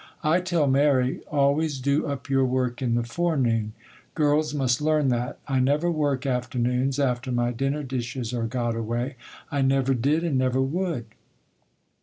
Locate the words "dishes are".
7.83-8.47